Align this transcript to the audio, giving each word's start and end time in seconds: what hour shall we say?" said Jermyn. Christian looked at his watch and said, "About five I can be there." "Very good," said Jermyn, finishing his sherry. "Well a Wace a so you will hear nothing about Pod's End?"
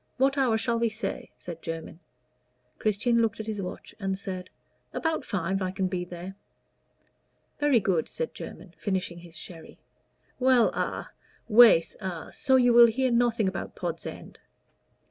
what 0.17 0.35
hour 0.35 0.57
shall 0.57 0.79
we 0.79 0.89
say?" 0.89 1.29
said 1.37 1.61
Jermyn. 1.61 1.99
Christian 2.79 3.21
looked 3.21 3.39
at 3.39 3.45
his 3.45 3.61
watch 3.61 3.93
and 3.99 4.17
said, 4.17 4.49
"About 4.93 5.23
five 5.23 5.61
I 5.61 5.69
can 5.69 5.85
be 5.87 6.03
there." 6.03 6.33
"Very 7.59 7.79
good," 7.79 8.09
said 8.09 8.33
Jermyn, 8.33 8.73
finishing 8.79 9.19
his 9.19 9.37
sherry. 9.37 9.77
"Well 10.39 10.69
a 10.69 11.11
Wace 11.47 11.95
a 12.01 12.31
so 12.33 12.55
you 12.55 12.73
will 12.73 12.87
hear 12.87 13.11
nothing 13.11 13.47
about 13.47 13.75
Pod's 13.75 14.07
End?" 14.07 14.39